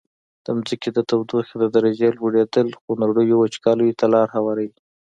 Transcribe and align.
د 0.43 0.45
ځمکي 0.47 0.89
د 0.93 0.99
تودوخي 1.09 1.55
د 1.59 1.65
درجي 1.75 2.09
لوړیدل 2.17 2.67
خونړیو 2.79 3.39
وچکالیو 3.41 3.97
ته 3.99 4.05
لاره 4.13 4.31
هواروي. 4.37 4.71